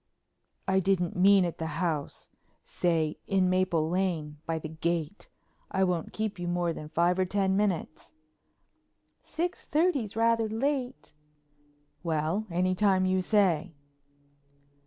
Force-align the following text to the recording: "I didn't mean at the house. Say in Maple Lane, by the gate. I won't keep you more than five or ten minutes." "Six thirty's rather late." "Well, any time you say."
"I 0.67 0.79
didn't 0.79 1.15
mean 1.15 1.45
at 1.45 1.59
the 1.59 1.67
house. 1.77 2.29
Say 2.63 3.19
in 3.27 3.51
Maple 3.51 3.87
Lane, 3.87 4.39
by 4.47 4.57
the 4.57 4.67
gate. 4.67 5.29
I 5.69 5.83
won't 5.83 6.11
keep 6.11 6.39
you 6.39 6.47
more 6.47 6.73
than 6.73 6.89
five 6.89 7.19
or 7.19 7.25
ten 7.25 7.55
minutes." 7.55 8.11
"Six 9.21 9.67
thirty's 9.67 10.15
rather 10.15 10.49
late." 10.49 11.13
"Well, 12.01 12.47
any 12.49 12.73
time 12.73 13.05
you 13.05 13.21
say." 13.21 13.75